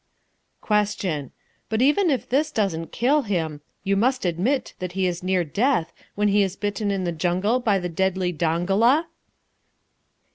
[0.61, 1.29] Question.
[1.69, 5.93] But even if this doesn't kill him, you must admit that he is near death
[6.15, 9.05] when he is bitten in the jungle by the deadly dongola?